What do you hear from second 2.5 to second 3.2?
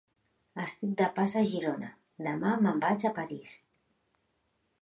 me'n vaig a